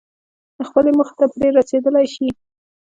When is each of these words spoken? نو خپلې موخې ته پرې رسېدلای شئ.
نو 0.57 0.63
خپلې 0.69 0.89
موخې 0.97 1.15
ته 1.19 1.25
پرې 1.33 1.47
رسېدلای 1.57 2.05
شئ. 2.13 2.27